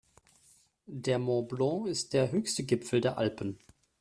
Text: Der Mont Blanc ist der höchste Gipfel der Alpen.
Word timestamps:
Der 0.87 1.19
Mont 1.19 1.47
Blanc 1.49 1.85
ist 1.85 2.13
der 2.13 2.31
höchste 2.31 2.63
Gipfel 2.63 3.01
der 3.01 3.19
Alpen. 3.19 3.59